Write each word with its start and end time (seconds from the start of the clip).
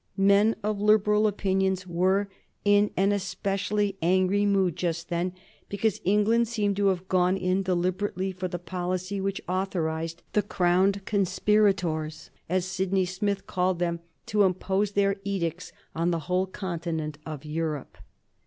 Men 0.17 0.55
of 0.63 0.81
liberal 0.81 1.27
opinions 1.27 1.85
were 1.85 2.27
in 2.65 2.89
an 2.97 3.11
especially 3.11 3.99
angry 4.01 4.47
mood 4.47 4.75
just 4.75 5.09
then 5.09 5.31
because 5.69 6.01
England 6.03 6.47
seemed 6.47 6.75
to 6.77 6.87
have 6.87 7.07
gone 7.07 7.37
in 7.37 7.61
deliberately 7.61 8.31
for 8.31 8.47
the 8.47 8.57
policy 8.57 9.21
which 9.21 9.41
authorized 9.47 10.23
the 10.33 10.41
"crowned 10.41 11.05
conspirators," 11.05 12.31
as 12.49 12.65
Sydney 12.65 13.05
Smith 13.05 13.45
called 13.45 13.77
them, 13.77 13.99
to 14.25 14.41
impose 14.41 14.93
their 14.93 15.17
edicts 15.23 15.71
on 15.95 16.09
the 16.09 16.21
whole 16.25 16.47
continent 16.47 17.19
of 17.27 17.45
Europe. 17.45 17.99